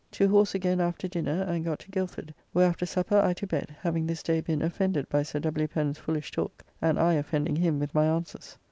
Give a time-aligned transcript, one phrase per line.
[0.13, 3.75] To horse again after dinner, and got to Gilford, where after supper I to bed,
[3.81, 5.67] having this day been offended by Sir W.
[5.67, 8.57] Pen's foolish talk, and I offending him with my answers.